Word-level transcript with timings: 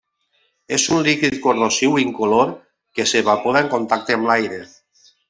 És 0.77 0.85
un 0.95 1.03
líquid 1.07 1.35
corrosiu 1.43 1.99
i 1.99 2.05
incolor 2.05 2.55
que 3.01 3.07
s'evapora 3.13 3.63
en 3.67 3.71
contacte 3.75 4.17
amb 4.19 4.31
l'aire. 4.31 4.59